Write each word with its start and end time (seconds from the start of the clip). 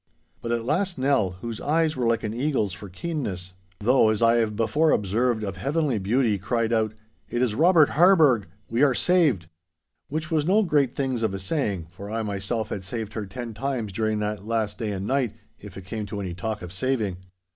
But 0.41 0.51
at 0.51 0.65
last 0.65 0.97
Nell, 0.97 1.29
whose 1.41 1.61
eyes 1.61 1.95
were 1.95 2.07
like 2.07 2.23
an 2.23 2.33
eagle's 2.33 2.73
for 2.73 2.89
keenness—though, 2.89 4.09
as 4.09 4.23
I 4.23 4.37
have 4.37 4.55
before 4.55 4.89
observed, 4.89 5.43
of 5.43 5.57
heavenly 5.57 5.99
beauty, 5.99 6.39
cried 6.39 6.73
out, 6.73 6.95
'It 7.29 7.39
is 7.39 7.53
Robert 7.53 7.89
Harburgh—we 7.89 8.81
are 8.81 8.95
saved!' 8.95 9.47
Which 10.09 10.31
was 10.31 10.43
no 10.47 10.63
great 10.63 10.95
things 10.95 11.21
of 11.21 11.35
a 11.35 11.39
saying, 11.39 11.85
for 11.91 12.09
I 12.09 12.23
myself 12.23 12.69
had 12.69 12.83
saved 12.83 13.13
her 13.13 13.27
ten 13.27 13.53
times 13.53 13.91
during 13.91 14.17
that 14.21 14.43
last 14.43 14.81
night 14.81 14.87
and 14.91 15.07
day, 15.07 15.33
if 15.59 15.77
it 15.77 15.85
came 15.85 16.07
to 16.07 16.19
any 16.19 16.33
talk 16.33 16.63
of 16.63 16.73
saving. 16.73 17.17